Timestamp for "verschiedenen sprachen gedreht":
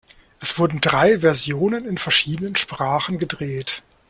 1.99-3.83